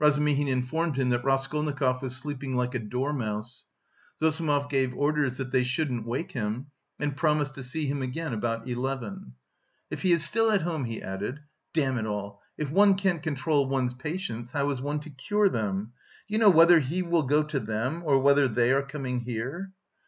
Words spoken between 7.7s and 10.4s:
him again about eleven. "If he is